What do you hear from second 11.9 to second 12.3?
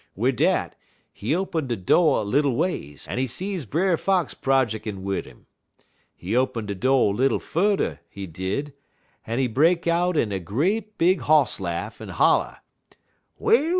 en